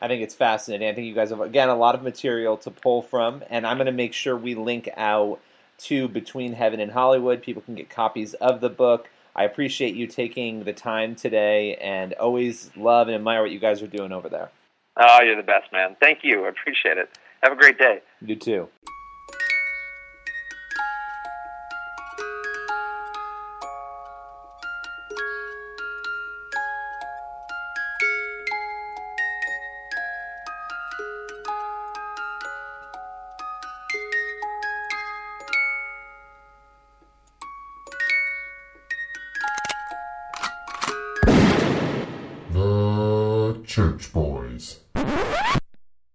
I 0.00 0.08
think 0.08 0.22
it's 0.22 0.34
fascinating. 0.34 0.88
I 0.88 0.94
think 0.94 1.06
you 1.06 1.14
guys 1.14 1.30
have 1.30 1.40
again 1.40 1.70
a 1.70 1.74
lot 1.74 1.94
of 1.94 2.02
material 2.02 2.58
to 2.58 2.70
pull 2.70 3.00
from, 3.00 3.42
and 3.48 3.66
I'm 3.66 3.78
going 3.78 3.86
to 3.86 3.92
make 3.92 4.12
sure 4.12 4.36
we 4.36 4.54
link 4.54 4.90
out 4.96 5.40
to 5.78 6.06
Between 6.08 6.52
Heaven 6.52 6.80
and 6.80 6.92
Hollywood. 6.92 7.42
People 7.42 7.62
can 7.62 7.74
get 7.74 7.88
copies 7.88 8.34
of 8.34 8.60
the 8.60 8.68
book. 8.68 9.08
I 9.34 9.44
appreciate 9.44 9.94
you 9.94 10.06
taking 10.06 10.64
the 10.64 10.72
time 10.72 11.14
today 11.14 11.76
and 11.76 12.14
always 12.14 12.70
love 12.76 13.08
and 13.08 13.14
admire 13.14 13.42
what 13.42 13.50
you 13.50 13.58
guys 13.58 13.82
are 13.82 13.86
doing 13.86 14.12
over 14.12 14.28
there. 14.28 14.50
Oh, 14.96 15.22
you're 15.22 15.36
the 15.36 15.42
best, 15.42 15.72
man. 15.72 15.96
Thank 16.00 16.20
you. 16.22 16.46
I 16.46 16.48
appreciate 16.48 16.96
it. 16.96 17.10
Have 17.42 17.52
a 17.52 17.56
great 17.56 17.78
day. 17.78 18.00
You 18.22 18.36
too. 18.36 18.68